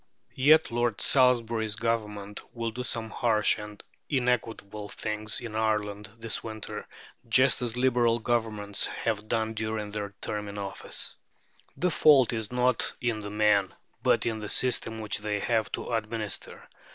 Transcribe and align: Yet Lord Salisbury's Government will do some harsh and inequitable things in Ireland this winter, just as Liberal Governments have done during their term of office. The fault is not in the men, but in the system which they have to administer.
Yet 0.33 0.71
Lord 0.71 0.99
Salisbury's 0.99 1.75
Government 1.75 2.41
will 2.55 2.71
do 2.71 2.83
some 2.83 3.11
harsh 3.11 3.59
and 3.59 3.83
inequitable 4.09 4.89
things 4.89 5.39
in 5.39 5.55
Ireland 5.55 6.09
this 6.17 6.43
winter, 6.43 6.87
just 7.29 7.61
as 7.61 7.77
Liberal 7.77 8.17
Governments 8.17 8.87
have 8.87 9.27
done 9.27 9.53
during 9.53 9.91
their 9.91 10.15
term 10.19 10.47
of 10.47 10.57
office. 10.57 11.15
The 11.77 11.91
fault 11.91 12.33
is 12.33 12.51
not 12.51 12.95
in 12.99 13.19
the 13.19 13.29
men, 13.29 13.75
but 14.01 14.25
in 14.25 14.39
the 14.39 14.49
system 14.49 15.01
which 15.01 15.19
they 15.19 15.39
have 15.39 15.71
to 15.73 15.93
administer. 15.93 16.67